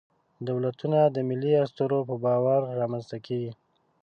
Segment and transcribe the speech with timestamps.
[0.47, 3.51] دولتونه د ملي اسطورو په باور رامنځ ته کېږي.